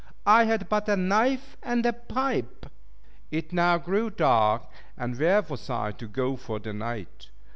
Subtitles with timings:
[0.25, 2.65] I had but a knife and a pipe.
[3.29, 4.65] It now grew dark;
[4.97, 7.29] and where was I to go for the night?